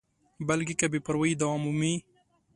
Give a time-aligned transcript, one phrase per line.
[0.47, 1.95] بلکې که بې پروایي دوام ومومي.